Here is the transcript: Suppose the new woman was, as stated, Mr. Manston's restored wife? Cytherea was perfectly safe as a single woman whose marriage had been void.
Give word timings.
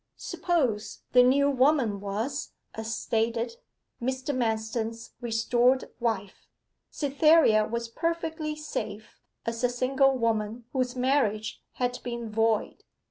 Suppose 0.17 1.03
the 1.11 1.21
new 1.21 1.47
woman 1.51 1.99
was, 1.99 2.53
as 2.73 2.95
stated, 2.95 3.57
Mr. 4.01 4.35
Manston's 4.35 5.13
restored 5.21 5.91
wife? 5.99 6.47
Cytherea 6.89 7.67
was 7.67 7.87
perfectly 7.87 8.55
safe 8.55 9.21
as 9.45 9.63
a 9.63 9.69
single 9.69 10.17
woman 10.17 10.65
whose 10.73 10.95
marriage 10.95 11.61
had 11.73 11.99
been 12.01 12.31
void. 12.31 12.83